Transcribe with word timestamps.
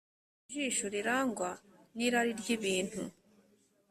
dore 0.03 0.45
ijisho 0.45 0.85
rirangwa 0.95 1.49
n’irari 1.95 2.31
ry’ibintu. 2.39 3.01